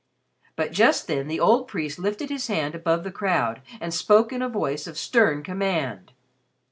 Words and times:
But 0.55 0.71
just 0.71 1.05
then 1.05 1.27
the 1.27 1.39
old 1.39 1.67
priest 1.67 1.99
lifted 1.99 2.31
his 2.31 2.47
hand 2.47 2.73
above 2.73 3.03
the 3.03 3.11
crowd, 3.11 3.61
and 3.79 3.93
spoke 3.93 4.33
in 4.33 4.41
a 4.41 4.49
voice 4.49 4.87
of 4.87 4.97
stern 4.97 5.43
command. 5.43 6.13